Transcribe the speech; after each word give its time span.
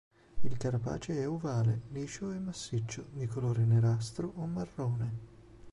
Il 0.41 0.57
carapace 0.57 1.13
è 1.19 1.29
ovale, 1.29 1.81
liscio 1.91 2.31
e 2.31 2.39
massiccio 2.39 3.09
di 3.11 3.27
colore 3.27 3.65
nerastro 3.65 4.33
o 4.37 4.47
marrone. 4.47 5.11